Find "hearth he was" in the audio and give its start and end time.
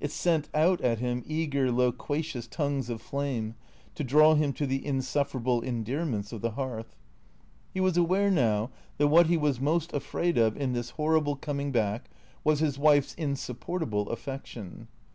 6.50-7.96